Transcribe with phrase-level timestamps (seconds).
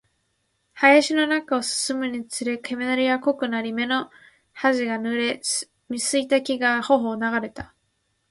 [0.73, 4.09] 林の中を進むにつれて、煙は濃くなり、目の
[4.51, 5.39] 端が濡れ、
[5.95, 7.71] 水滴が頬を流れた